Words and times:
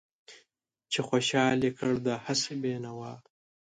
چې 0.91 0.99
خوشحال 1.07 1.59
يې 1.67 1.71
کړ 1.79 1.93
دا 2.07 2.15
هسې 2.25 2.53
بې 2.61 2.73
نوا 2.85 3.13